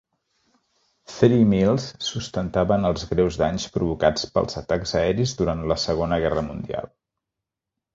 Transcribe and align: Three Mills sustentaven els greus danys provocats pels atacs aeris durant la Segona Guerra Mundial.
Three 1.15 1.43
Mills 1.51 1.85
sustentaven 2.07 2.89
els 2.91 3.07
greus 3.13 3.39
danys 3.45 3.69
provocats 3.79 4.27
pels 4.39 4.61
atacs 4.65 4.99
aeris 5.05 5.39
durant 5.45 5.67
la 5.75 5.83
Segona 5.89 6.25
Guerra 6.27 6.51
Mundial. 6.53 6.95